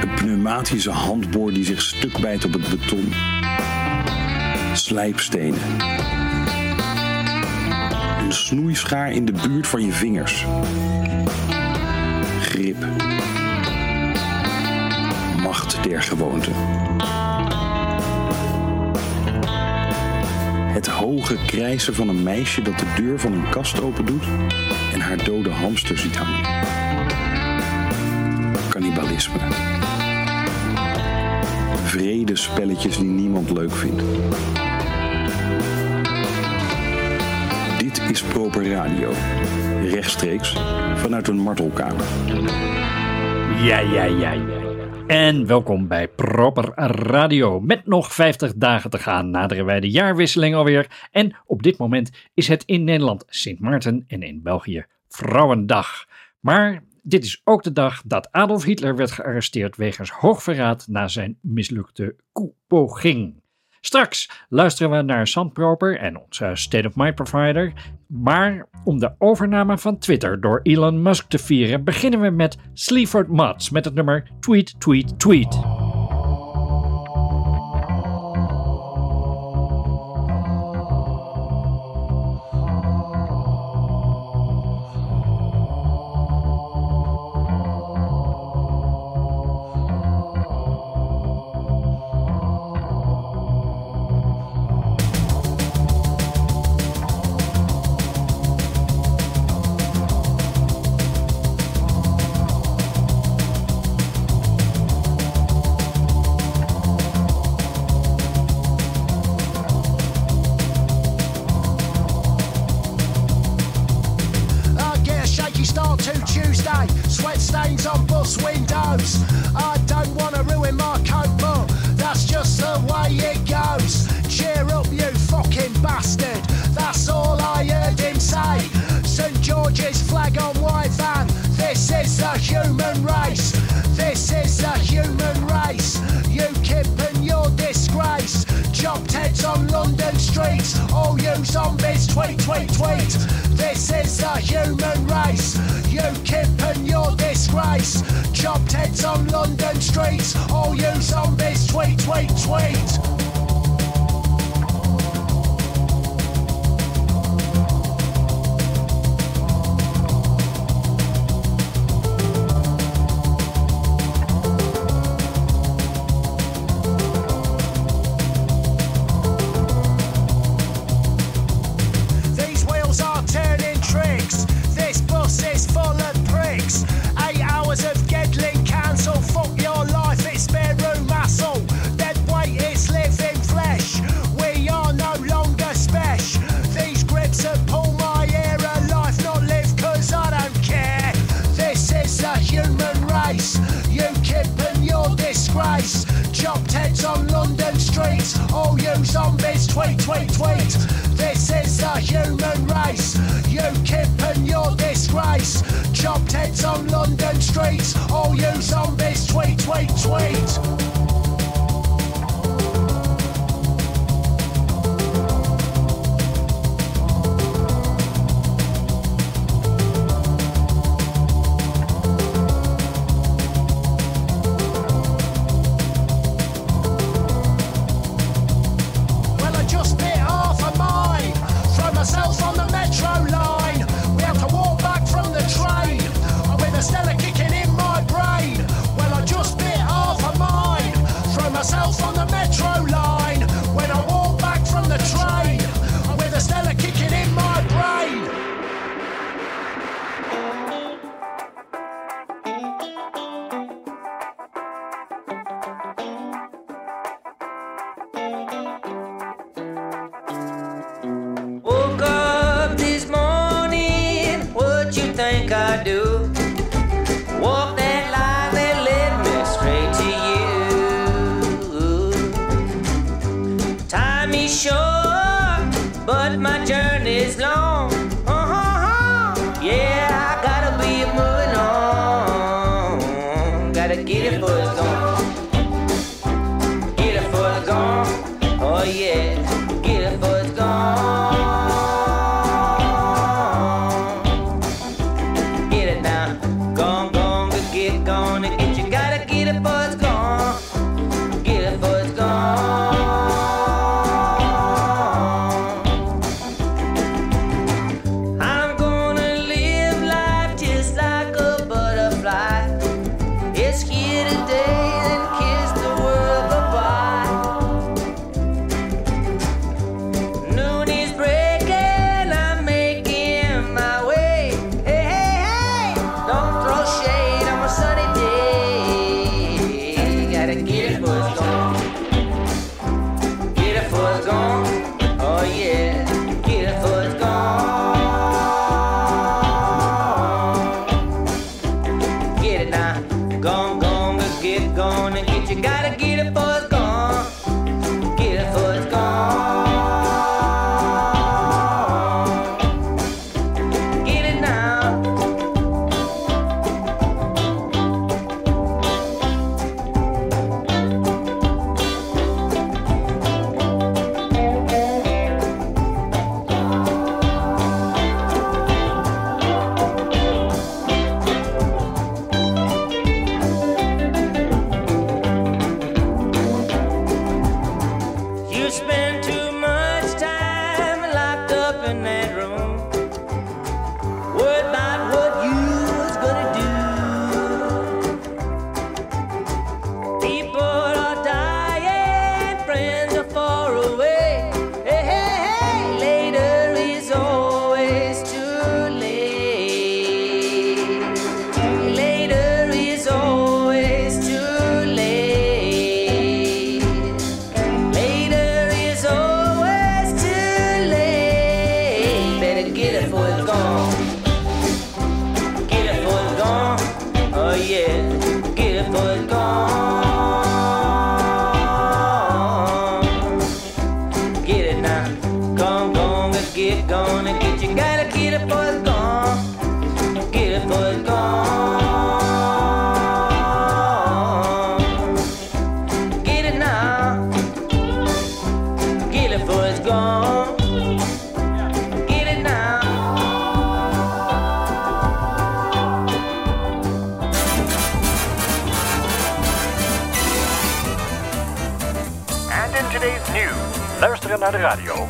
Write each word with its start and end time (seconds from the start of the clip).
Een 0.00 0.14
pneumatische 0.14 0.90
handboor 0.90 1.52
die 1.52 1.64
zich 1.64 1.82
stuk 1.82 2.18
bijt 2.18 2.44
op 2.44 2.52
het 2.52 2.68
beton. 2.68 3.12
Slijpstenen. 4.72 5.60
Een 8.18 8.32
snoeischaar 8.32 9.12
in 9.12 9.24
de 9.24 9.32
buurt 9.32 9.66
van 9.66 9.84
je 9.84 9.92
vingers. 9.92 10.44
Grip. 12.40 12.86
Macht 15.42 15.82
der 15.82 16.02
gewoonte. 16.02 16.50
Het 20.84 20.92
hoge 20.92 21.36
krijsen 21.46 21.94
van 21.94 22.08
een 22.08 22.22
meisje 22.22 22.62
dat 22.62 22.78
de 22.78 22.92
deur 22.96 23.20
van 23.20 23.32
een 23.32 23.48
kast 23.48 23.82
opendoet 23.82 24.24
en 24.92 25.00
haar 25.00 25.24
dode 25.24 25.50
hamster 25.50 25.98
ziet 25.98 26.16
hangen. 26.16 26.64
Cannibalisme. 28.68 29.38
Vrede 31.84 32.36
spelletjes 32.36 32.98
die 32.98 33.08
niemand 33.08 33.50
leuk 33.50 33.72
vindt. 33.72 34.02
Dit 37.78 38.10
is 38.10 38.22
Proper 38.22 38.70
Radio. 38.70 39.12
Rechtstreeks 39.82 40.56
vanuit 40.94 41.28
een 41.28 41.38
martelkamer. 41.38 42.04
Ja, 43.62 43.78
ja, 43.78 44.04
ja, 44.04 44.32
ja 44.32 44.53
en 45.06 45.46
welkom 45.46 45.88
bij 45.88 46.08
Proper 46.08 46.72
Radio. 46.74 47.60
Met 47.60 47.86
nog 47.86 48.12
50 48.12 48.54
dagen 48.54 48.90
te 48.90 48.98
gaan 48.98 49.30
naderen 49.30 49.64
wij 49.64 49.80
de 49.80 49.90
jaarwisseling 49.90 50.54
alweer. 50.54 51.08
En 51.10 51.36
op 51.46 51.62
dit 51.62 51.78
moment 51.78 52.10
is 52.34 52.48
het 52.48 52.62
in 52.64 52.84
Nederland 52.84 53.24
Sint 53.28 53.60
Maarten 53.60 54.04
en 54.06 54.22
in 54.22 54.42
België 54.42 54.84
Vrouwendag. 55.08 56.06
Maar 56.40 56.84
dit 57.02 57.24
is 57.24 57.40
ook 57.44 57.62
de 57.62 57.72
dag 57.72 58.02
dat 58.06 58.32
Adolf 58.32 58.64
Hitler 58.64 58.96
werd 58.96 59.10
gearresteerd 59.10 59.76
wegens 59.76 60.10
hoogverraad 60.10 60.86
na 60.88 61.08
zijn 61.08 61.38
mislukte 61.40 62.16
koepoging. 62.32 63.42
Straks 63.86 64.30
luisteren 64.48 64.96
we 64.96 65.02
naar 65.02 65.26
Sandproper 65.26 65.98
en 65.98 66.18
onze 66.18 66.50
State 66.54 66.88
of 66.88 66.94
Mind 66.94 67.14
provider. 67.14 67.72
Maar 68.06 68.66
om 68.84 68.98
de 68.98 69.12
overname 69.18 69.78
van 69.78 69.98
Twitter 69.98 70.40
door 70.40 70.60
Elon 70.62 71.02
Musk 71.02 71.28
te 71.28 71.38
vieren, 71.38 71.84
beginnen 71.84 72.20
we 72.20 72.30
met 72.30 72.56
Sleaford 72.72 73.28
Mods 73.28 73.70
met 73.70 73.84
het 73.84 73.94
nummer 73.94 74.30
Tweet, 74.40 74.80
Tweet, 74.80 75.18
Tweet. 75.18 75.73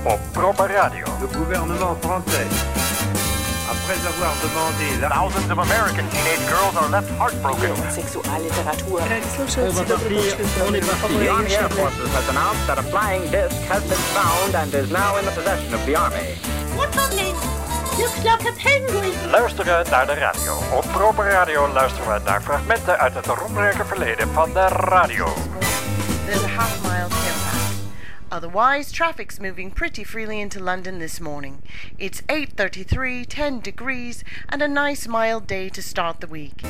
Op 0.05 0.21
Proper 0.33 0.71
Radio. 0.71 1.05
Le 1.21 1.27
gouvernement 1.27 1.97
français, 2.01 2.47
après 3.71 3.99
avoir 4.07 4.35
demandé 4.43 5.01
la 5.01 5.09
Thousands 5.09 5.51
of 5.51 5.59
American 5.59 6.07
teenage 6.11 6.45
girls 6.49 6.77
are 6.77 6.91
left 6.91 7.11
heartbroken. 7.19 7.75
Sexualliteratur. 7.91 9.01
The 11.19 11.29
Army 11.31 11.55
Air 11.55 11.71
Forces 11.71 12.11
has 12.13 12.29
announced 12.29 12.67
that 12.67 12.79
a 12.79 12.83
flying 12.83 13.31
disc 13.31 13.57
has 13.69 13.83
been 13.83 14.05
found 14.13 14.55
and 14.55 14.75
is 14.75 14.91
now 14.91 15.17
in 15.19 15.25
the 15.25 15.33
possession 15.33 15.75
of 15.75 15.85
the 15.87 15.97
Army. 15.97 16.37
Looks 17.99 18.25
like 18.25 18.45
a 18.49 18.53
penguin. 18.53 19.31
Luisteren 19.31 19.85
naar 19.91 20.07
de 20.07 20.15
radio. 20.15 20.57
Op 20.73 20.85
Proper 20.93 21.31
Radio 21.31 21.69
luisteren 21.73 22.15
we 22.15 22.21
naar 22.25 22.43
fragmenten 22.43 22.99
uit 22.99 23.15
het 23.15 23.27
roemrijke 23.27 23.85
verleden 23.85 24.29
van 24.33 24.53
de 24.53 24.67
radio. 24.69 25.27
There's 26.27 26.45
a 26.45 26.49
half. 26.49 26.94
Otherwise, 28.29 28.93
traffic's 28.93 29.39
moving 29.39 29.73
pretty 29.73 30.05
freely 30.05 30.41
into 30.41 30.63
London 30.63 30.99
this 30.99 31.21
morning. 31.21 31.55
It's 31.97 32.23
8:33, 32.27 33.27
10 33.27 33.61
degrees, 33.61 34.23
and 34.47 34.63
a 34.63 34.69
nice 34.69 35.09
mild 35.09 35.47
day 35.47 35.69
to 35.69 35.81
start 35.81 36.21
the 36.21 36.29
week. 36.31 36.63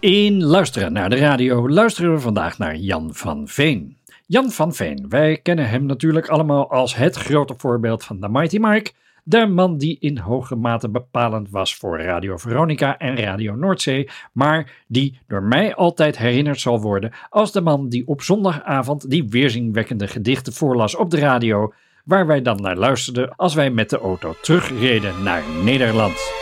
In 0.00 0.44
Luisteren 0.44 0.92
naar 0.92 1.10
de 1.10 1.16
radio 1.16 1.68
luisteren 1.68 2.14
we 2.14 2.20
vandaag 2.20 2.58
naar 2.58 2.76
Jan 2.76 3.14
van 3.14 3.48
Veen. 3.48 3.96
Jan 4.26 4.50
van 4.50 4.74
Veen, 4.74 5.06
wij 5.08 5.36
kennen 5.42 5.68
hem 5.68 5.86
natuurlijk 5.86 6.28
allemaal 6.28 6.70
als 6.70 6.94
het 6.94 7.16
grote 7.16 7.54
voorbeeld 7.56 8.04
van 8.04 8.20
de 8.20 8.28
Mighty 8.28 8.58
Mike. 8.60 8.92
De 9.30 9.46
man 9.46 9.78
die 9.78 9.96
in 10.00 10.18
hoge 10.18 10.56
mate 10.56 10.88
bepalend 10.88 11.50
was 11.50 11.76
voor 11.76 12.00
Radio 12.00 12.36
Veronica 12.36 12.98
en 12.98 13.16
Radio 13.16 13.54
Noordzee, 13.54 14.08
maar 14.32 14.84
die 14.86 15.18
door 15.26 15.42
mij 15.42 15.74
altijd 15.74 16.18
herinnerd 16.18 16.60
zal 16.60 16.80
worden 16.80 17.12
als 17.28 17.52
de 17.52 17.60
man 17.60 17.88
die 17.88 18.06
op 18.06 18.22
zondagavond 18.22 19.10
die 19.10 19.28
weerzinwekkende 19.28 20.08
gedichten 20.08 20.52
voorlas 20.52 20.96
op 20.96 21.10
de 21.10 21.18
radio, 21.18 21.72
waar 22.04 22.26
wij 22.26 22.42
dan 22.42 22.60
naar 22.60 22.76
luisterden 22.76 23.36
als 23.36 23.54
wij 23.54 23.70
met 23.70 23.90
de 23.90 23.98
auto 23.98 24.34
terugreden 24.42 25.22
naar 25.22 25.42
Nederland. 25.64 26.32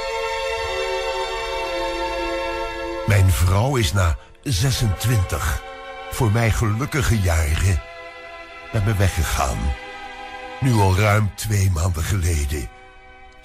Mijn 3.07 3.29
vrouw 3.29 3.77
is 3.77 3.93
na 3.93 4.17
26, 4.43 5.63
voor 6.11 6.33
mij 6.33 6.51
gelukkige 6.51 7.19
jaren, 7.19 7.83
met 8.73 8.85
me 8.85 8.95
weggegaan. 8.97 9.59
Nu 10.61 10.73
al 10.73 10.97
ruim 10.97 11.31
twee 11.35 11.71
maanden 11.71 12.03
geleden. 12.03 12.78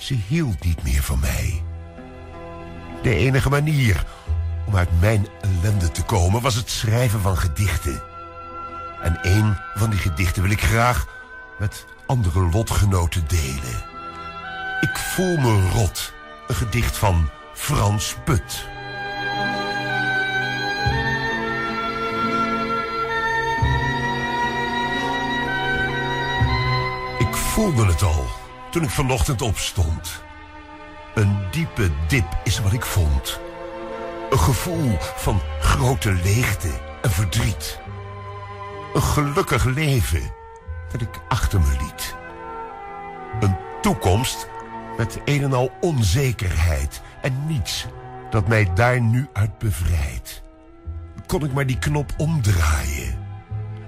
Ze 0.03 0.17
hield 0.27 0.63
niet 0.63 0.83
meer 0.83 1.03
van 1.03 1.19
mij. 1.19 1.63
De 3.01 3.15
enige 3.15 3.49
manier 3.49 4.05
om 4.65 4.75
uit 4.75 4.99
mijn 4.99 5.27
ellende 5.41 5.91
te 5.91 6.03
komen 6.03 6.41
was 6.41 6.55
het 6.55 6.69
schrijven 6.69 7.19
van 7.19 7.37
gedichten. 7.37 8.03
En 9.01 9.19
een 9.21 9.57
van 9.73 9.89
die 9.89 9.99
gedichten 9.99 10.41
wil 10.41 10.51
ik 10.51 10.61
graag 10.61 11.07
met 11.59 11.85
andere 12.05 12.49
lotgenoten 12.49 13.27
delen. 13.27 13.83
Ik 14.81 14.97
voel 14.97 15.37
me 15.37 15.69
rot. 15.69 16.13
Een 16.47 16.55
gedicht 16.55 16.97
van 16.97 17.29
Frans 17.53 18.15
Put. 18.25 18.65
Ik 27.19 27.35
voelde 27.35 27.85
het 27.85 28.01
al 28.01 28.41
toen 28.73 28.83
ik 28.83 28.89
vanochtend 28.89 29.41
opstond. 29.41 30.23
Een 31.15 31.37
diepe 31.51 31.91
dip 32.07 32.37
is 32.43 32.59
wat 32.59 32.73
ik 32.73 32.85
vond. 32.85 33.39
Een 34.29 34.39
gevoel 34.39 34.97
van 34.99 35.41
grote 35.59 36.13
leegte 36.13 36.69
en 37.01 37.11
verdriet. 37.11 37.79
Een 38.93 39.01
gelukkig 39.01 39.63
leven 39.63 40.33
dat 40.91 41.01
ik 41.01 41.21
achter 41.27 41.59
me 41.59 41.75
liet. 41.81 42.15
Een 43.39 43.55
toekomst 43.81 44.47
met 44.97 45.19
een 45.25 45.43
en 45.43 45.53
al 45.53 45.71
onzekerheid 45.81 47.01
en 47.21 47.45
niets 47.47 47.85
dat 48.29 48.47
mij 48.47 48.73
daar 48.73 49.01
nu 49.01 49.29
uit 49.33 49.57
bevrijdt. 49.57 50.41
Kon 51.25 51.45
ik 51.45 51.53
maar 51.53 51.65
die 51.65 51.79
knop 51.79 52.13
omdraaien. 52.17 53.27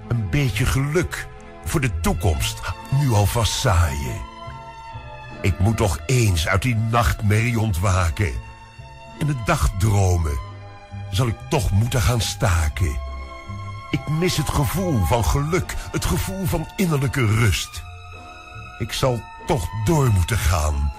Een 0.08 0.30
beetje 0.30 0.66
geluk 0.66 1.26
voor 1.64 1.80
de 1.80 2.00
toekomst 2.00 2.60
nu 2.90 3.12
alvast 3.12 3.52
zaaien. 3.52 4.35
Ik 5.40 5.58
moet 5.58 5.76
toch 5.76 5.98
eens 6.06 6.48
uit 6.48 6.62
die 6.62 6.76
nachtmerrie 6.76 7.60
ontwaken. 7.60 8.32
En 9.18 9.26
de 9.26 9.36
dagdromen 9.44 10.38
zal 11.10 11.26
ik 11.26 11.36
toch 11.48 11.70
moeten 11.70 12.00
gaan 12.00 12.20
staken. 12.20 12.98
Ik 13.90 14.08
mis 14.08 14.36
het 14.36 14.48
gevoel 14.48 15.04
van 15.04 15.24
geluk, 15.24 15.74
het 15.92 16.04
gevoel 16.04 16.46
van 16.46 16.68
innerlijke 16.76 17.26
rust. 17.26 17.82
Ik 18.78 18.92
zal 18.92 19.20
toch 19.46 19.68
door 19.84 20.08
moeten 20.10 20.38
gaan. 20.38 20.92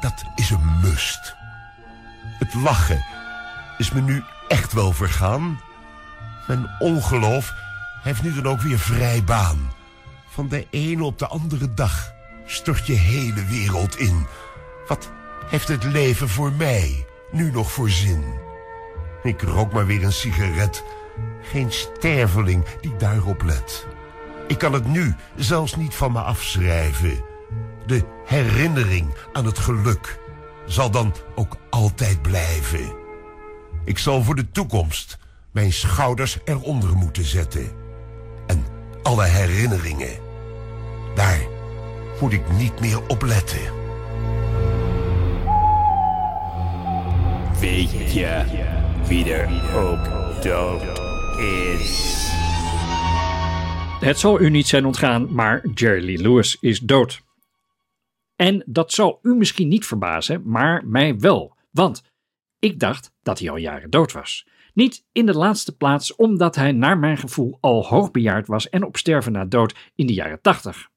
Dat 0.00 0.24
is 0.34 0.50
een 0.50 0.80
must. 0.80 1.36
Het 2.38 2.54
lachen 2.54 3.04
is 3.78 3.90
me 3.90 4.00
nu 4.00 4.24
echt 4.48 4.72
wel 4.72 4.92
vergaan. 4.92 5.60
Mijn 6.46 6.70
ongeloof 6.78 7.54
heeft 8.02 8.22
nu 8.22 8.34
dan 8.34 8.52
ook 8.52 8.60
weer 8.60 8.78
vrij 8.78 9.24
baan. 9.24 9.70
Van 10.28 10.48
de 10.48 10.66
ene 10.70 11.04
op 11.04 11.18
de 11.18 11.26
andere 11.26 11.74
dag 11.74 12.13
stort 12.46 12.86
je 12.86 12.92
hele 12.92 13.44
wereld 13.44 13.98
in. 13.98 14.26
Wat 14.88 15.10
heeft 15.46 15.68
het 15.68 15.84
leven 15.84 16.28
voor 16.28 16.52
mij 16.52 17.06
nu 17.30 17.50
nog 17.50 17.72
voor 17.72 17.90
zin? 17.90 18.24
Ik 19.22 19.42
rook 19.42 19.72
maar 19.72 19.86
weer 19.86 20.04
een 20.04 20.12
sigaret. 20.12 20.84
Geen 21.42 21.72
sterveling 21.72 22.64
die 22.80 22.96
daarop 22.96 23.42
let. 23.42 23.86
Ik 24.48 24.58
kan 24.58 24.72
het 24.72 24.86
nu 24.86 25.14
zelfs 25.36 25.76
niet 25.76 25.94
van 25.94 26.12
me 26.12 26.20
afschrijven. 26.20 27.24
De 27.86 28.04
herinnering 28.24 29.14
aan 29.32 29.44
het 29.44 29.58
geluk 29.58 30.18
zal 30.66 30.90
dan 30.90 31.14
ook 31.34 31.56
altijd 31.70 32.22
blijven. 32.22 32.94
Ik 33.84 33.98
zal 33.98 34.22
voor 34.22 34.34
de 34.34 34.50
toekomst 34.50 35.18
mijn 35.50 35.72
schouders 35.72 36.38
eronder 36.44 36.96
moeten 36.96 37.24
zetten. 37.24 37.70
En 38.46 38.64
alle 39.02 39.24
herinneringen, 39.24 40.18
daar 41.14 41.40
moet 42.24 42.32
ik 42.32 42.52
niet 42.52 42.80
meer 42.80 43.06
op 43.08 43.22
letten. 43.22 43.60
Weet 47.60 48.12
je 48.12 48.44
wie 49.06 49.32
er 49.32 49.48
ook 49.76 50.42
dood 50.42 50.82
is? 51.38 52.28
Het 54.00 54.18
zal 54.18 54.40
u 54.40 54.50
niet 54.50 54.66
zijn 54.66 54.84
ontgaan, 54.84 55.34
maar 55.34 55.66
Jerry 55.74 56.04
Lee 56.04 56.18
Lewis 56.18 56.56
is 56.60 56.80
dood. 56.80 57.22
En 58.36 58.62
dat 58.66 58.92
zal 58.92 59.18
u 59.22 59.34
misschien 59.34 59.68
niet 59.68 59.86
verbazen, 59.86 60.42
maar 60.44 60.86
mij 60.86 61.18
wel. 61.18 61.56
Want 61.70 62.02
ik 62.58 62.80
dacht 62.80 63.12
dat 63.22 63.38
hij 63.38 63.50
al 63.50 63.56
jaren 63.56 63.90
dood 63.90 64.12
was. 64.12 64.46
Niet 64.74 65.04
in 65.12 65.26
de 65.26 65.36
laatste 65.36 65.76
plaats 65.76 66.14
omdat 66.14 66.54
hij 66.54 66.72
naar 66.72 66.98
mijn 66.98 67.16
gevoel 67.16 67.58
al 67.60 67.86
hoogbejaard 67.86 68.46
was 68.46 68.68
en 68.68 68.84
op 68.84 68.96
sterven 68.96 69.32
na 69.32 69.44
dood 69.44 69.74
in 69.94 70.06
de 70.06 70.14
jaren 70.14 70.40
80. 70.40 70.92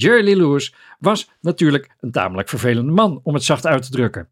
Jerry 0.00 0.36
Lewis 0.36 0.74
was 0.98 1.30
natuurlijk 1.40 1.90
een 2.00 2.10
tamelijk 2.10 2.48
vervelende 2.48 2.92
man, 2.92 3.20
om 3.22 3.34
het 3.34 3.44
zacht 3.44 3.66
uit 3.66 3.82
te 3.82 3.90
drukken. 3.90 4.28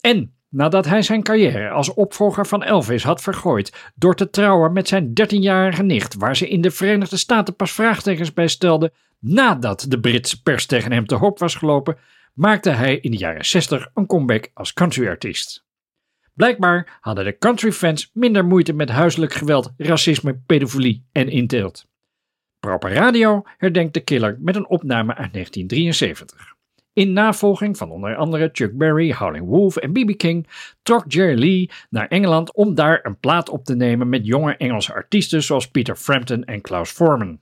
En 0.00 0.34
nadat 0.48 0.84
hij 0.84 1.02
zijn 1.02 1.22
carrière 1.22 1.70
als 1.70 1.94
opvolger 1.94 2.46
van 2.46 2.62
Elvis 2.62 3.04
had 3.04 3.22
vergooid 3.22 3.92
door 3.94 4.14
te 4.14 4.30
trouwen 4.30 4.72
met 4.72 4.88
zijn 4.88 5.08
13-jarige 5.08 5.82
nicht, 5.82 6.14
waar 6.14 6.36
ze 6.36 6.48
in 6.48 6.60
de 6.60 6.70
Verenigde 6.70 7.16
Staten 7.16 7.56
pas 7.56 7.72
vraagtekens 7.72 8.32
bij 8.32 8.48
stelde 8.48 8.92
nadat 9.18 9.86
de 9.88 10.00
Britse 10.00 10.42
pers 10.42 10.66
tegen 10.66 10.92
hem 10.92 11.06
te 11.06 11.14
hoop 11.14 11.38
was 11.38 11.54
gelopen, 11.54 11.96
maakte 12.34 12.70
hij 12.70 12.98
in 12.98 13.10
de 13.10 13.16
jaren 13.16 13.44
60 13.44 13.90
een 13.94 14.06
comeback 14.06 14.50
als 14.54 14.72
countryartiest. 14.72 15.64
Blijkbaar 16.34 16.98
hadden 17.00 17.24
de 17.24 17.38
countryfans 17.38 18.10
minder 18.14 18.44
moeite 18.44 18.72
met 18.72 18.88
huiselijk 18.88 19.32
geweld, 19.32 19.72
racisme, 19.76 20.40
pedofilie 20.46 21.04
en 21.12 21.28
inteelt. 21.28 21.90
Proper 22.66 22.92
Radio 22.92 23.42
herdenkt 23.58 23.94
de 23.94 24.00
killer 24.00 24.36
met 24.40 24.56
een 24.56 24.68
opname 24.68 25.14
uit 25.14 25.32
1973. 25.32 26.54
In 26.92 27.12
navolging 27.12 27.76
van 27.76 27.90
onder 27.90 28.16
andere 28.16 28.48
Chuck 28.52 28.76
Berry, 28.76 29.12
Howling 29.12 29.46
Wolf 29.46 29.76
en 29.76 29.92
B.B. 29.92 30.16
King 30.16 30.46
trok 30.82 31.04
Jerry 31.08 31.38
Lee 31.38 31.70
naar 31.90 32.08
Engeland 32.08 32.54
om 32.54 32.74
daar 32.74 33.00
een 33.02 33.18
plaat 33.18 33.48
op 33.48 33.64
te 33.64 33.74
nemen 33.74 34.08
met 34.08 34.26
jonge 34.26 34.56
Engelse 34.56 34.94
artiesten 34.94 35.42
zoals 35.42 35.70
Peter 35.70 35.96
Frampton 35.96 36.44
en 36.44 36.60
Klaus 36.60 36.90
Forman. 36.90 37.40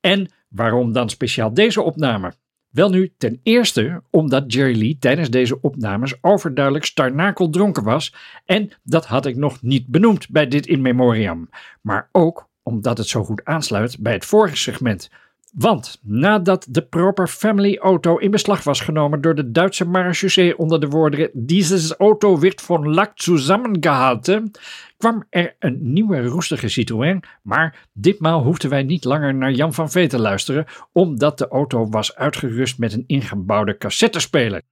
En 0.00 0.30
waarom 0.48 0.92
dan 0.92 1.10
speciaal 1.10 1.54
deze 1.54 1.82
opname? 1.82 2.32
Wel 2.70 2.90
nu, 2.90 3.12
ten 3.18 3.40
eerste 3.42 4.02
omdat 4.10 4.52
Jerry 4.52 4.78
Lee 4.78 4.98
tijdens 4.98 5.30
deze 5.30 5.60
opnames 5.60 6.22
overduidelijk 6.22 6.84
starnakel 6.84 7.50
dronken 7.50 7.84
was 7.84 8.14
en 8.44 8.70
dat 8.82 9.06
had 9.06 9.26
ik 9.26 9.36
nog 9.36 9.62
niet 9.62 9.86
benoemd 9.86 10.30
bij 10.30 10.48
dit 10.48 10.66
in 10.66 10.80
memoriam, 10.80 11.48
maar 11.80 12.08
ook 12.12 12.45
omdat 12.66 12.98
het 12.98 13.06
zo 13.06 13.24
goed 13.24 13.44
aansluit 13.44 13.96
bij 13.98 14.12
het 14.12 14.24
vorige 14.24 14.56
segment. 14.56 15.10
Want 15.52 15.98
nadat 16.02 16.66
de 16.68 16.82
Proper 16.82 17.28
Family 17.28 17.76
auto 17.76 18.16
in 18.16 18.30
beslag 18.30 18.64
was 18.64 18.80
genomen 18.80 19.20
door 19.20 19.34
de 19.34 19.50
Duitse 19.50 19.84
marechaussee 19.84 20.58
onder 20.58 20.80
de 20.80 20.88
woorden 20.88 21.30
Dieses 21.32 21.96
auto 21.96 22.38
wird 22.38 22.60
von 22.60 22.94
Lack 22.94 23.12
zusammengehalten, 23.14 24.50
kwam 24.96 25.24
er 25.30 25.54
een 25.58 25.78
nieuwe 25.92 26.26
roestige 26.26 26.68
Citroën, 26.68 27.22
maar 27.42 27.86
ditmaal 27.92 28.42
hoefden 28.42 28.70
wij 28.70 28.82
niet 28.82 29.04
langer 29.04 29.34
naar 29.34 29.52
Jan 29.52 29.74
van 29.74 29.90
Veen 29.90 30.08
te 30.08 30.20
luisteren, 30.20 30.66
omdat 30.92 31.38
de 31.38 31.48
auto 31.48 31.88
was 31.88 32.14
uitgerust 32.14 32.78
met 32.78 32.92
een 32.92 33.04
ingebouwde 33.06 33.78
cassettespeler. 33.78 34.62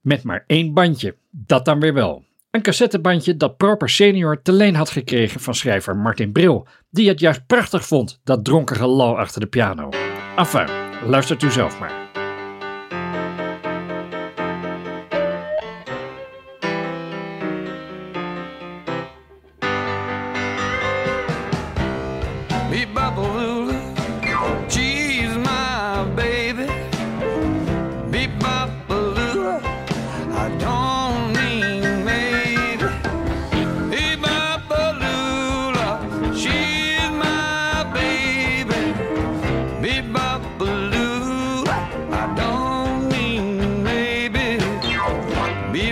Met 0.00 0.22
maar 0.22 0.44
één 0.46 0.72
bandje, 0.72 1.16
dat 1.30 1.64
dan 1.64 1.80
weer 1.80 1.94
wel. 1.94 2.27
Een 2.50 2.62
cassettebandje 2.62 3.36
dat 3.36 3.56
Proper 3.56 3.88
senior 3.88 4.42
te 4.42 4.52
leen 4.52 4.74
had 4.74 4.90
gekregen 4.90 5.40
van 5.40 5.54
schrijver 5.54 5.96
Martin 5.96 6.32
Bril, 6.32 6.66
die 6.90 7.08
het 7.08 7.20
juist 7.20 7.46
prachtig 7.46 7.86
vond, 7.86 8.20
dat 8.24 8.44
dronken 8.44 8.76
gelal 8.76 9.18
achter 9.18 9.40
de 9.40 9.46
piano. 9.46 9.88
Enfin, 10.36 10.68
luistert 11.06 11.42
u 11.42 11.50
zelf 11.50 11.78
maar. 11.78 12.07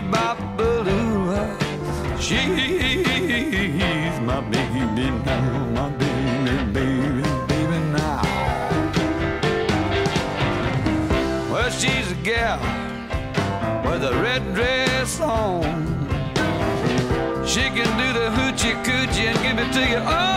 Bebop-a-lula, 0.07 1.59
she's 2.21 2.47
my 4.21 4.41
baby 4.41 5.11
now, 5.25 5.67
my 5.75 5.89
baby, 5.99 6.73
baby, 6.73 7.23
baby 7.49 7.79
now. 7.91 8.23
Well, 11.51 11.71
she's 11.71 12.13
a 12.13 12.15
gal 12.23 12.61
with 13.85 14.05
a 14.05 14.15
red 14.23 14.55
dress 14.55 15.21
on. 15.21 15.65
She 17.45 17.63
can 17.63 17.91
do 17.99 18.13
the 18.13 18.31
hoochie 18.31 18.77
coochie 18.85 19.27
and 19.27 19.39
give 19.43 19.59
it 19.59 19.73
to 19.73 19.91
you 19.91 19.99
all 19.99 20.36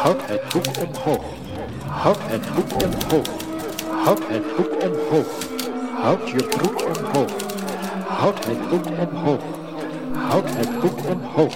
Houd 0.00 0.26
het 0.26 0.42
boek 0.52 0.88
omhoog. 0.88 1.24
Houd 1.86 2.18
het 2.20 2.54
boek 2.54 2.82
omhoog. 2.82 3.28
Houd 4.04 4.28
het 4.28 4.56
boek 4.56 4.82
omhoog. 4.82 5.48
Houd 6.02 6.28
je 6.28 6.44
broek 6.44 6.96
omhoog. 6.96 7.32
Houd 8.06 8.44
het 8.44 8.68
boek 8.68 8.86
omhoog. 8.86 9.42
Houd 10.12 10.56
het 10.56 10.80
boek 10.80 11.08
omhoog. 11.08 11.54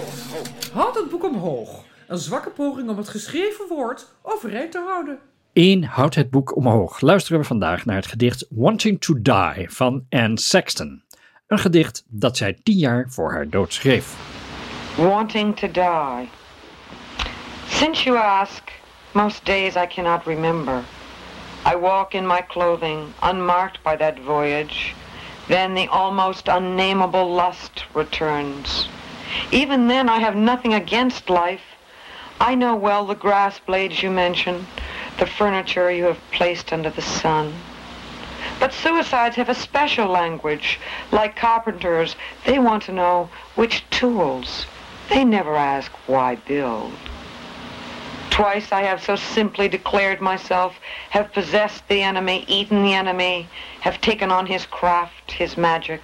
Houd 0.73 0.95
het 0.95 1.09
boek 1.09 1.23
omhoog. 1.23 1.83
Een 2.07 2.17
zwakke 2.17 2.49
poging 2.49 2.89
om 2.89 2.97
het 2.97 3.09
geschreven 3.09 3.65
woord 3.69 4.07
overeind 4.21 4.71
te 4.71 4.83
houden. 4.87 5.19
In 5.53 5.83
Houd 5.83 6.15
het 6.15 6.29
boek 6.29 6.55
omhoog 6.55 7.01
luisteren 7.01 7.39
we 7.39 7.45
vandaag 7.45 7.85
naar 7.85 7.95
het 7.95 8.07
gedicht 8.07 8.45
Wanting 8.49 9.01
to 9.01 9.21
Die 9.21 9.69
van 9.69 10.05
Anne 10.09 10.39
Sexton. 10.39 11.03
Een 11.47 11.59
gedicht 11.59 12.05
dat 12.07 12.37
zij 12.37 12.59
tien 12.63 12.77
jaar 12.77 13.05
voor 13.09 13.31
haar 13.31 13.49
dood 13.49 13.73
schreef. 13.73 14.15
Wanting 14.97 15.57
to 15.57 15.71
die. 15.71 16.43
Since 17.69 18.05
you 18.05 18.17
ask, 18.17 18.71
most 19.13 19.43
days 19.45 19.75
I 19.75 19.85
cannot 19.85 20.27
remember. 20.27 20.85
I 21.65 21.75
walk 21.75 22.13
in 22.13 22.27
my 22.27 22.41
clothing, 22.41 23.13
unmarked 23.23 23.83
by 23.83 23.95
that 23.95 24.19
voyage. 24.19 24.93
Then 25.47 25.73
the 25.73 25.87
almost 25.87 26.47
unnameable 26.47 27.33
lust 27.33 27.85
returns. 27.93 28.87
Even 29.51 29.87
then 29.87 30.09
I 30.09 30.19
have 30.19 30.35
nothing 30.35 30.73
against 30.73 31.29
life. 31.29 31.63
I 32.39 32.55
know 32.55 32.75
well 32.75 33.05
the 33.05 33.15
grass 33.15 33.59
blades 33.59 34.03
you 34.03 34.11
mention, 34.11 34.67
the 35.17 35.25
furniture 35.25 35.89
you 35.89 36.05
have 36.05 36.31
placed 36.31 36.71
under 36.71 36.89
the 36.89 37.01
sun. 37.01 37.53
But 38.59 38.73
suicides 38.73 39.35
have 39.37 39.49
a 39.49 39.55
special 39.55 40.07
language. 40.07 40.79
Like 41.11 41.35
carpenters, 41.35 42.15
they 42.45 42.59
want 42.59 42.83
to 42.83 42.91
know 42.91 43.29
which 43.55 43.83
tools. 43.89 44.65
They 45.09 45.23
never 45.23 45.55
ask 45.55 45.91
why 46.07 46.35
build. 46.35 46.93
Twice 48.35 48.73
I 48.73 48.81
have 48.81 49.01
so 49.01 49.15
simply 49.15 49.69
declared 49.69 50.19
myself, 50.19 50.75
have 51.11 51.31
possessed 51.31 51.87
the 51.87 52.03
enemy, 52.03 52.43
eaten 52.49 52.83
the 52.83 52.93
enemy, 52.93 53.47
have 53.79 54.01
taken 54.01 54.29
on 54.29 54.45
his 54.45 54.65
craft, 54.65 55.31
his 55.31 55.55
magic. 55.55 56.01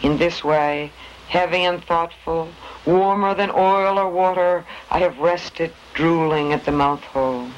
In 0.00 0.18
this 0.18 0.44
way, 0.44 0.92
heavy 1.26 1.64
and 1.64 1.82
thoughtful, 1.84 2.50
warmer 2.86 3.34
than 3.34 3.50
oil 3.50 3.98
or 3.98 4.08
water, 4.08 4.64
I 4.88 5.00
have 5.00 5.18
rested, 5.18 5.72
drooling 5.94 6.52
at 6.52 6.64
the 6.64 6.70
mouth 6.70 7.02
hole. 7.02 7.48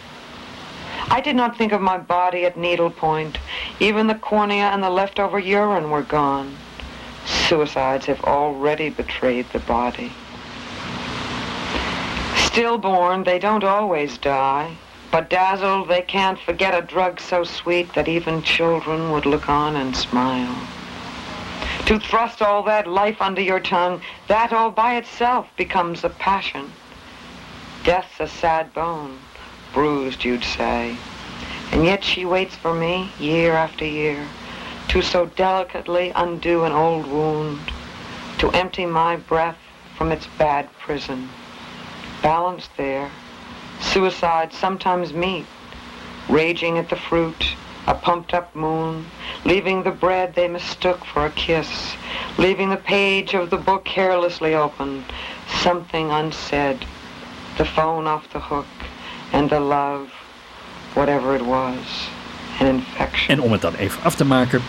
I 1.11 1.21
did 1.21 1.37
not 1.37 1.59
think 1.59 1.73
of 1.73 1.83
my 1.83 1.99
body 1.99 2.47
at 2.47 2.57
needle 2.57 2.89
point. 2.89 3.37
Even 3.81 4.07
the 4.07 4.15
cornea 4.15 4.71
and 4.71 4.83
the 4.83 4.89
leftover 4.89 5.39
urine 5.39 5.91
were 5.91 6.01
gone. 6.01 6.57
Suicides 7.27 8.07
have 8.07 8.25
already 8.25 8.89
betrayed 8.89 9.51
the 9.53 9.59
body. 9.59 10.11
Stillborn, 12.51 13.23
they 13.23 13.39
don't 13.39 13.63
always 13.63 14.19
die, 14.19 14.75
but 15.13 15.31
dazzled, 15.31 15.87
they 15.87 16.03
can't 16.03 16.37
forget 16.37 16.75
a 16.75 16.85
drug 16.85 17.21
so 17.21 17.45
sweet 17.45 17.95
that 17.95 18.09
even 18.09 18.43
children 18.43 19.13
would 19.13 19.25
look 19.25 19.49
on 19.49 19.77
and 19.77 19.95
smile. 19.95 20.57
To 21.87 22.01
thrust 22.01 22.43
all 22.43 22.65
that 22.65 22.89
life 22.89 23.23
under 23.23 23.41
your 23.41 23.61
tongue, 23.61 24.03
that 24.27 24.53
all 24.53 24.73
by 24.73 24.97
itself 24.97 25.47
becomes 25.57 26.03
a 26.03 26.09
passion. 26.11 26.73
Death's 27.85 28.19
a 28.19 28.27
sad 28.27 28.75
bone, 28.75 29.17
bruised, 29.73 30.25
you'd 30.25 30.43
say. 30.43 30.97
And 31.71 31.85
yet 31.85 32.03
she 32.03 32.25
waits 32.25 32.57
for 32.57 32.75
me, 32.75 33.13
year 33.21 33.53
after 33.53 33.85
year, 33.85 34.27
to 34.89 35.03
so 35.03 35.27
delicately 35.27 36.11
undo 36.17 36.65
an 36.65 36.73
old 36.73 37.07
wound, 37.07 37.61
to 38.39 38.51
empty 38.51 38.87
my 38.87 39.15
breath 39.15 39.59
from 39.97 40.11
its 40.11 40.27
bad 40.37 40.69
prison 40.81 41.29
balance 42.23 42.69
there. 42.77 43.11
Suicides 43.81 44.57
sometimes 44.57 45.13
meet, 45.13 45.47
raging 46.29 46.79
at 46.79 46.89
the 46.89 46.97
fruit, 46.97 47.57
a 47.87 47.95
pumped 47.95 48.35
up 48.35 48.55
moon, 48.55 49.07
leaving 49.45 49.83
the 49.83 49.91
bread 49.91 50.35
they 50.35 50.49
mistook 50.49 51.05
for 51.05 51.27
a 51.27 51.31
kiss, 51.31 51.97
leaving 52.39 52.71
the 52.71 52.77
page 52.77 53.35
of 53.35 53.51
the 53.51 53.57
book 53.57 53.85
carelessly 53.85 54.55
open, 54.55 55.05
something 55.63 56.11
unsaid, 56.11 56.79
the 57.57 57.65
phone 57.65 58.07
off 58.07 58.31
the 58.33 58.41
hook, 58.41 58.67
and 59.33 59.51
the 59.51 59.61
love, 59.61 60.11
whatever 60.95 61.35
it 61.35 61.45
was, 61.45 62.09
an 62.61 62.67
infection. 62.67 63.39
En 63.39 63.41
om 63.43 63.53
het 63.53 63.61
dan 63.61 63.75
even 63.75 64.03
af 64.03 64.15
te 64.15 64.25
maken, 64.25 64.63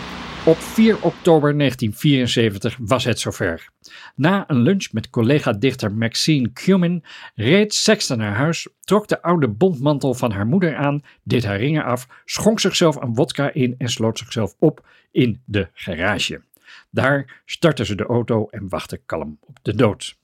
op 0.44 0.58
4 0.58 0.96
oktober 1.00 1.58
1974 1.58 2.76
was 2.80 3.04
het 3.04 3.20
zover. 3.20 3.68
Na 4.14 4.50
een 4.50 4.62
lunch 4.62 4.92
met 4.92 5.10
collega-dichter 5.10 5.92
Maxine 5.92 6.52
Cumin 6.52 7.04
reed 7.34 7.74
Sexton 7.74 8.18
naar 8.18 8.34
huis, 8.34 8.68
trok 8.80 9.08
de 9.08 9.22
oude 9.22 9.48
bondmantel 9.48 10.14
van 10.14 10.30
haar 10.30 10.46
moeder 10.46 10.76
aan, 10.76 11.02
deed 11.22 11.44
haar 11.44 11.58
ringen 11.58 11.84
af, 11.84 12.06
schonk 12.24 12.60
zichzelf 12.60 12.96
een 12.96 13.14
wodka 13.14 13.52
in 13.52 13.74
en 13.78 13.88
sloot 13.88 14.18
zichzelf 14.18 14.54
op 14.58 14.86
in 15.10 15.42
de 15.44 15.68
garage. 15.72 16.42
Daar 16.90 17.42
startte 17.44 17.84
ze 17.84 17.94
de 17.94 18.06
auto 18.06 18.48
en 18.50 18.68
wachtte 18.68 19.00
kalm 19.06 19.38
op 19.40 19.58
de 19.62 19.74
dood. 19.74 20.20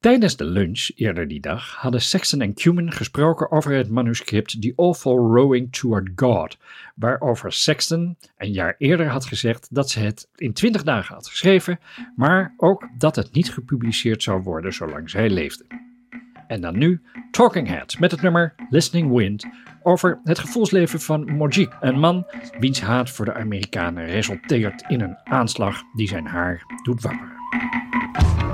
Tijdens 0.00 0.36
de 0.36 0.44
lunch 0.44 0.90
eerder 0.94 1.28
die 1.28 1.40
dag 1.40 1.74
hadden 1.74 2.00
Sexton 2.00 2.40
en 2.40 2.54
Cumin 2.54 2.92
gesproken 2.92 3.50
over 3.50 3.72
het 3.72 3.90
manuscript 3.90 4.62
The 4.62 4.72
Awful 4.76 5.16
Rowing 5.16 5.72
Toward 5.72 6.08
God, 6.16 6.56
waarover 6.94 7.52
Sexton 7.52 8.16
een 8.36 8.52
jaar 8.52 8.74
eerder 8.78 9.06
had 9.08 9.24
gezegd 9.24 9.68
dat 9.70 9.90
ze 9.90 10.00
het 10.00 10.28
in 10.36 10.52
twintig 10.52 10.82
dagen 10.82 11.14
had 11.14 11.28
geschreven, 11.28 11.80
maar 12.16 12.54
ook 12.56 12.88
dat 12.98 13.16
het 13.16 13.32
niet 13.32 13.52
gepubliceerd 13.52 14.22
zou 14.22 14.42
worden 14.42 14.72
zolang 14.72 15.10
zij 15.10 15.30
leefde. 15.30 15.64
En 16.46 16.60
dan 16.60 16.78
nu 16.78 17.02
Talking 17.30 17.68
Heads 17.68 17.98
met 17.98 18.10
het 18.10 18.22
nummer 18.22 18.54
Listening 18.70 19.16
Wind 19.16 19.46
over 19.82 20.20
het 20.24 20.38
gevoelsleven 20.38 21.00
van 21.00 21.36
Mojik, 21.36 21.76
een 21.80 21.98
man 21.98 22.26
wiens 22.58 22.80
haat 22.80 23.10
voor 23.10 23.24
de 23.24 23.34
Amerikanen 23.34 24.06
resulteert 24.06 24.84
in 24.88 25.00
een 25.00 25.18
aanslag 25.24 25.82
die 25.96 26.08
zijn 26.08 26.26
haar 26.26 26.62
doet 26.82 27.02
wapperen. 27.02 28.49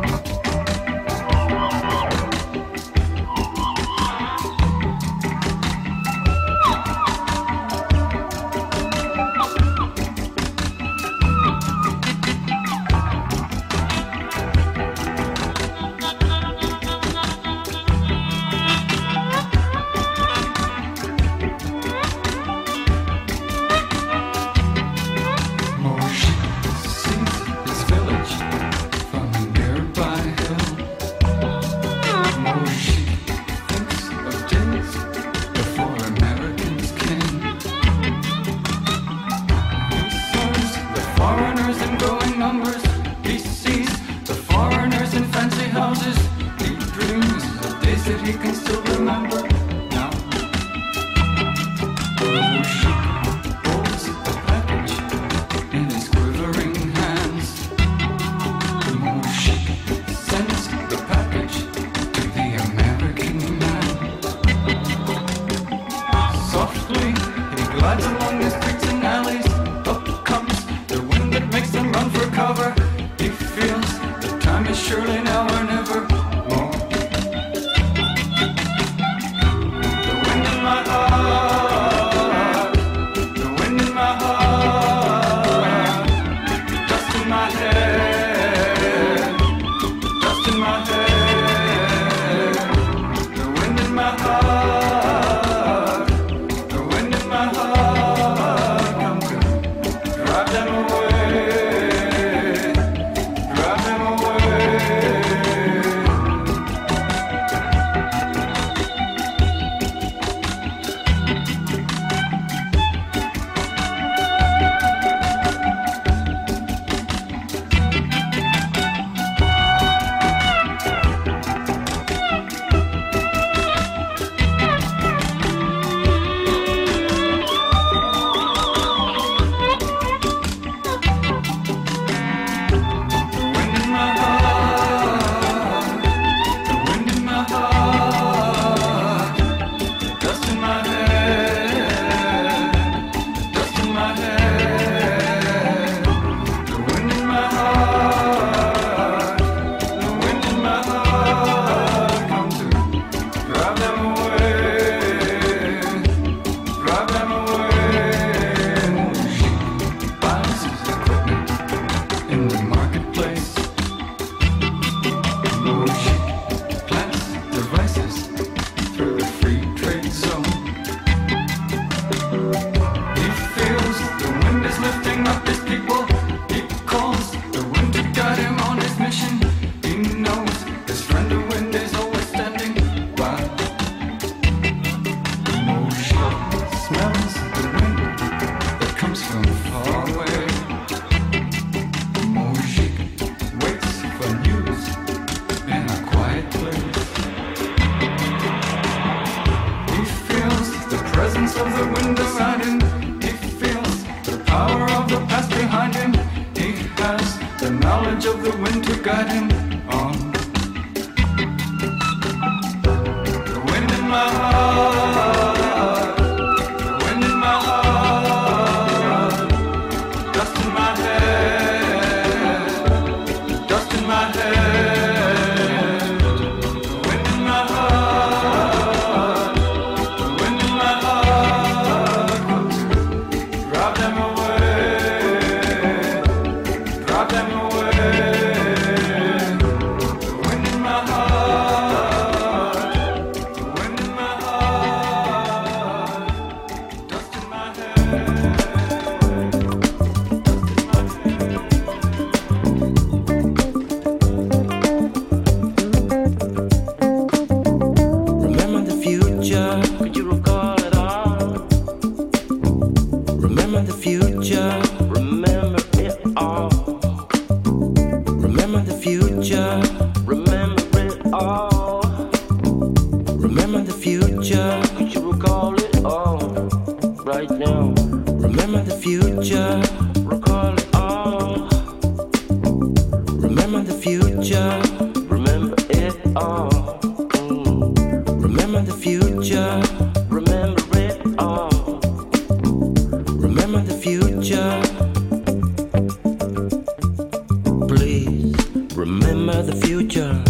Remember 298.96 299.62
the 299.62 299.76
future, 299.86 300.42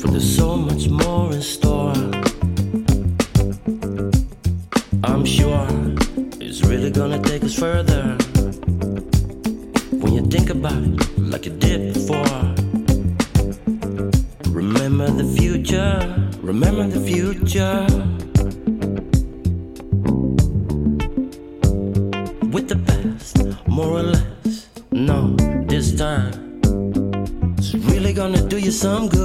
for 0.00 0.08
there's 0.08 0.36
so 0.36 0.56
much 0.56 0.88
more 0.88 1.32
in 1.32 1.42
store. 1.42 1.92
I'm 5.02 5.24
sure 5.24 5.66
it's 6.40 6.62
really 6.62 6.92
gonna 6.92 7.20
take 7.20 7.42
us 7.42 7.58
further 7.58 8.16
when 10.00 10.12
you 10.12 10.24
think 10.26 10.50
about 10.50 10.80
it 10.80 11.18
like 11.18 11.44
you 11.44 11.58
did 11.58 11.94
before. 11.94 12.54
Remember 14.52 15.10
the 15.10 15.34
future, 15.36 16.30
remember 16.40 16.86
the 16.86 17.00
future. 17.00 18.17
some 28.88 29.06
good 29.06 29.17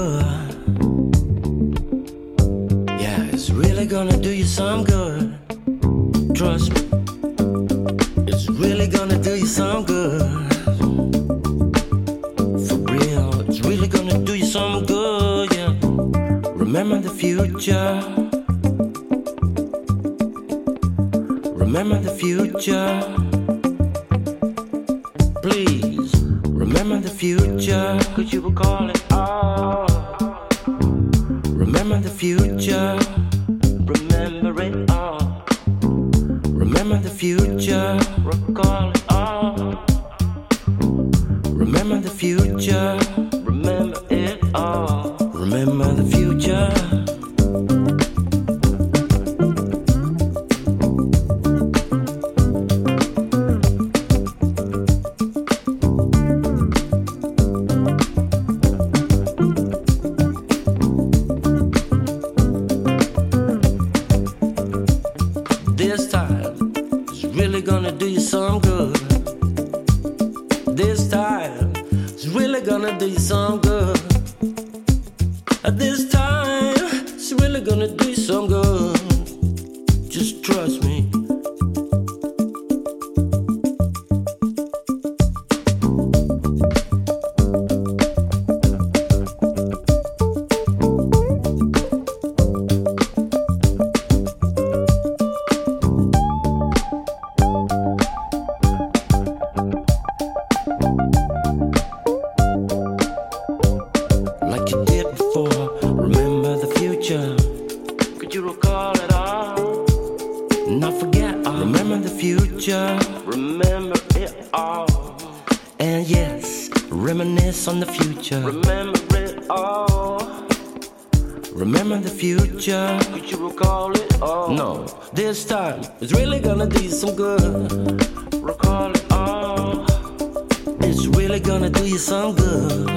do 131.69 131.87
you 131.87 131.97
some 131.97 132.35
good. 132.35 132.89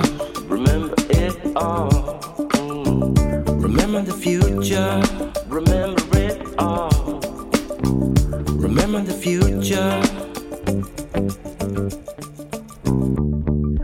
Remember 0.48 0.94
it 1.10 1.56
all. 1.56 1.90
Mm. 1.90 3.62
Remember 3.62 4.02
the 4.02 4.12
future. 4.12 5.02
Remember 5.48 6.18
it 6.18 6.58
all. 6.58 6.90
Remember 8.58 9.04
the 9.04 9.12
future. 9.12 10.24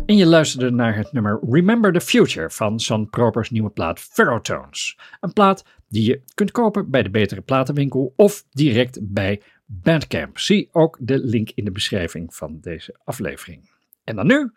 En 0.07 0.17
je 0.17 0.27
luisterde 0.27 0.71
naar 0.71 0.97
het 0.97 1.13
nummer 1.13 1.41
Remember 1.51 1.93
the 1.93 2.01
Future 2.01 2.51
van 2.51 2.81
San 2.81 3.11
Propers 3.11 3.51
nieuwe 3.51 3.71
plaat 3.71 4.01
Ferrotones. 4.01 4.99
Een 5.21 5.33
plaat 5.33 5.65
die 5.89 6.05
je 6.05 6.21
kunt 6.35 6.51
kopen 6.51 6.91
bij 6.91 7.03
de 7.03 7.11
betere 7.11 7.41
platenwinkel 7.41 8.13
of 8.17 8.45
direct 8.51 8.99
bij 9.03 9.43
Bandcamp. 9.67 10.39
Zie 10.39 10.69
ook 10.73 10.99
de 11.01 11.19
link 11.19 11.51
in 11.55 11.65
de 11.65 11.71
beschrijving 11.71 12.35
van 12.35 12.59
deze 12.61 12.97
aflevering. 13.05 13.71
En 14.05 14.17
dan 14.17 14.27
nu 14.27 14.53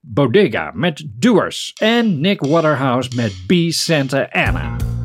Bodega 0.00 0.70
met 0.74 1.06
Doers 1.18 1.72
en 1.80 2.20
Nick 2.20 2.40
Waterhouse 2.40 3.10
met 3.16 3.32
B 3.46 3.52
Santa 3.70 4.28
Ana. 4.30 4.99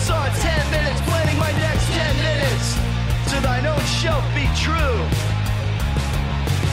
saw 0.00 0.24
ten 0.40 0.70
minutes, 0.70 1.00
planning 1.02 1.38
my 1.38 1.52
next 1.52 1.86
ten 1.92 2.14
minutes. 2.16 2.74
To 3.30 3.36
thine 3.40 3.66
own 3.66 3.84
shelf 4.00 4.24
be 4.34 4.48
true. 4.56 4.98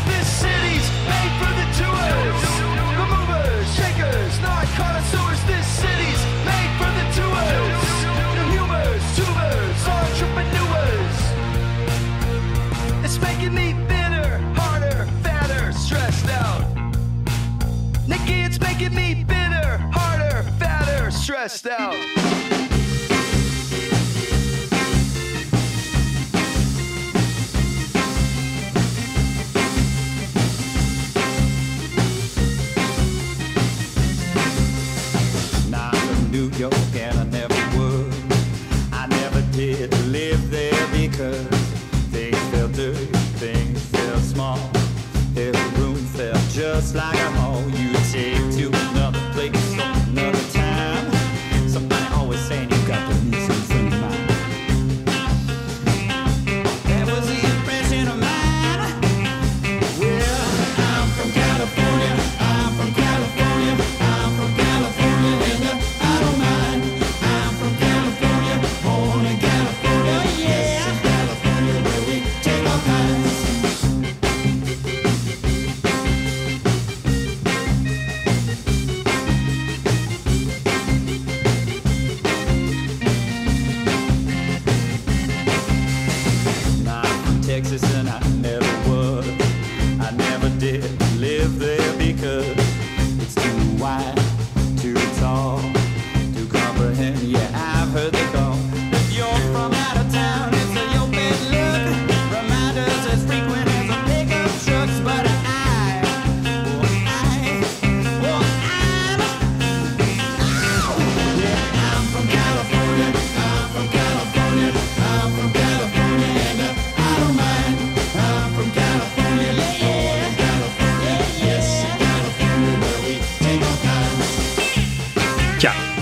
This 0.08 0.28
city's 0.44 0.88
made 1.12 1.34
for 1.40 1.52
the 1.60 1.68
doers, 1.76 2.42
the 3.00 3.06
movers, 3.14 3.68
shakers, 3.76 4.34
not 4.40 4.66
connoisseurs. 4.80 5.42
This 5.44 5.68
city's 5.68 6.22
made 6.48 6.72
for 6.80 6.92
the 7.00 7.06
doers, 7.20 7.84
the 8.38 8.46
humors, 8.56 9.04
tubers, 9.16 9.80
entrepreneurs. 10.00 11.18
It's 13.04 13.20
making 13.20 13.54
me 13.54 13.74
bitter, 13.92 14.40
harder, 14.56 15.06
fatter, 15.22 15.74
stressed 15.74 16.30
out. 16.30 16.64
Nikki, 18.08 18.42
it's 18.48 18.60
making 18.60 18.96
me 18.96 19.26
bitter, 19.26 19.78
harder, 19.92 20.44
fatter, 20.60 21.12
stressed 21.12 21.68
out. 21.68 21.96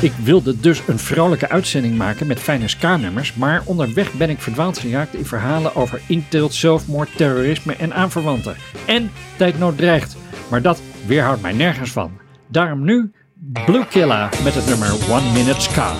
Ik 0.06 0.14
wilde 0.24 0.60
dus 0.60 0.82
een 0.88 1.00
vrolijke 1.00 1.50
uitzending 1.50 1.98
maken 1.98 2.28
met 2.28 2.40
fijne 2.40 2.68
ska-nummers, 2.68 3.34
maar 3.34 3.62
onderweg 3.66 4.14
ben 4.14 4.30
ik 4.30 4.40
verdwaald 4.40 4.78
geraakt 4.78 5.16
in 5.16 5.26
verhalen 5.26 5.76
over 5.76 6.02
inteelt, 6.08 6.54
zelfmoord, 6.54 7.10
terrorisme 7.16 7.76
en 7.76 7.94
aanverwanten. 7.94 8.56
En 8.86 9.12
tijdnood 9.38 9.78
dreigt, 9.78 10.16
maar 10.50 10.62
dat 10.62 10.82
weerhoudt 11.06 11.42
mij 11.42 11.54
nergens 11.54 11.92
van. 11.92 12.12
Daarom 12.48 12.84
nu 12.84 13.12
Blue 13.66 13.88
Killer 13.88 14.30
met 14.44 14.56
het 14.56 14.66
nummer 14.66 14.94
One 15.10 15.32
Minute 15.32 15.62
Ska. 15.62 15.94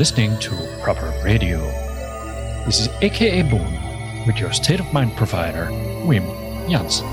Listening 0.00 0.38
to 0.38 0.56
Proper 0.80 1.12
Radio. 1.22 1.58
This 2.64 2.80
is 2.80 2.88
AKA 3.02 3.42
Boom 3.42 3.70
with 4.26 4.38
your 4.38 4.50
state 4.50 4.80
of 4.80 4.90
mind 4.94 5.14
provider, 5.14 5.68
Wim 6.08 6.24
Jansen. 6.66 7.06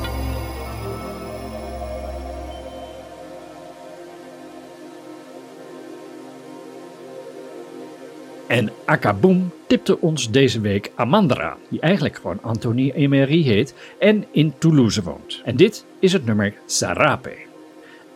En 8.47 8.71
Akaboom 8.85 9.51
tipte 9.67 10.01
ons 10.01 10.31
deze 10.31 10.59
week 10.59 10.91
Amandra 10.95 11.57
die 11.69 11.79
eigenlijk 11.79 12.15
gewoon 12.15 12.39
Anthony 12.41 12.91
Emery 12.91 13.41
heet 13.41 13.73
en 13.99 14.25
in 14.31 14.53
Toulouse 14.57 15.03
woont. 15.03 15.41
En 15.45 15.55
dit 15.55 15.85
is 15.99 16.13
het 16.13 16.25
nummer 16.25 16.53
Sarape. 16.65 17.46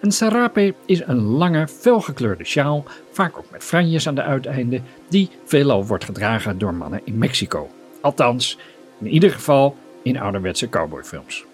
Een 0.02 0.12
sarape 0.12 0.74
is 0.86 1.02
een 1.06 1.22
lange, 1.22 1.68
felgekleurde 1.68 2.44
sjaal, 2.44 2.84
vaak 3.12 3.38
ook 3.38 3.52
met 3.52 3.64
franjes 3.64 4.08
aan 4.08 4.16
de 4.16 4.22
uiteinden, 4.22 4.84
die 5.10 5.30
veelal 5.46 5.86
wordt 5.86 6.04
gedragen 6.04 6.58
door 6.58 6.74
mannen 6.74 7.02
in 7.04 7.18
Mexico. 7.18 7.70
Althans, 8.02 8.58
in 9.00 9.08
ieder 9.08 9.32
geval 9.32 9.76
in 10.02 10.20
ouderwetse 10.20 10.70
cowboyfilms. 10.70 11.46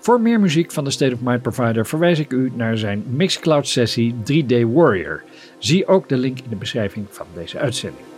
Voor 0.00 0.20
meer 0.20 0.40
muziek 0.40 0.72
van 0.72 0.84
de 0.84 0.90
State 0.90 1.14
of 1.14 1.20
Mind 1.20 1.42
Provider 1.42 1.86
verwijs 1.86 2.18
ik 2.18 2.32
u 2.32 2.52
naar 2.54 2.78
zijn 2.78 3.04
Mixcloud 3.08 3.68
sessie 3.68 4.14
3D 4.14 4.72
Warrior. 4.72 5.22
Zie 5.58 5.86
ook 5.86 6.08
de 6.08 6.16
link 6.16 6.38
in 6.38 6.50
de 6.50 6.56
beschrijving 6.56 7.06
van 7.10 7.26
deze 7.34 7.58
uitzending. 7.58 8.11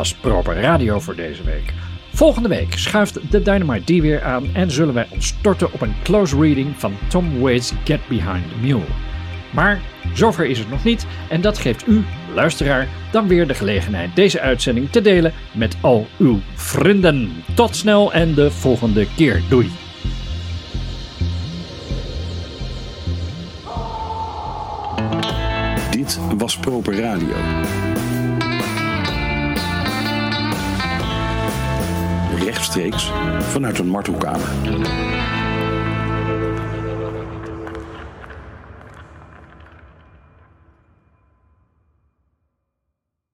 Was 0.00 0.14
Proper 0.14 0.60
Radio 0.60 1.00
voor 1.00 1.14
deze 1.14 1.42
week. 1.42 1.72
Volgende 2.12 2.48
week 2.48 2.78
schuift 2.78 3.30
de 3.30 3.42
Dynamite 3.42 3.94
D 3.94 4.00
weer 4.00 4.22
aan 4.22 4.54
en 4.54 4.70
zullen 4.70 4.94
wij 4.94 5.06
ons 5.10 5.26
storten 5.26 5.72
op 5.72 5.80
een 5.80 5.94
close 6.02 6.40
reading 6.40 6.74
van 6.76 6.92
Tom 7.08 7.40
Waits' 7.40 7.72
Get 7.84 8.00
Behind 8.08 8.48
the 8.48 8.58
Mule. 8.60 8.84
Maar 9.50 9.80
zover 10.14 10.44
is 10.44 10.58
het 10.58 10.70
nog 10.70 10.84
niet 10.84 11.06
en 11.28 11.40
dat 11.40 11.58
geeft 11.58 11.86
u, 11.88 12.04
luisteraar, 12.34 12.88
dan 13.12 13.26
weer 13.26 13.46
de 13.46 13.54
gelegenheid 13.54 14.16
deze 14.16 14.40
uitzending 14.40 14.90
te 14.90 15.00
delen 15.00 15.32
met 15.52 15.76
al 15.80 16.06
uw 16.18 16.38
vrienden. 16.54 17.42
Tot 17.54 17.76
snel 17.76 18.12
en 18.12 18.34
de 18.34 18.50
volgende 18.50 19.06
keer. 19.16 19.42
Doei! 19.48 19.70
Dit 25.90 26.18
was 26.36 26.58
Proper 26.58 27.00
Radio. 27.00 27.59
Vanuit 33.40 33.78
een 33.78 33.88
martelkamer. 33.88 34.48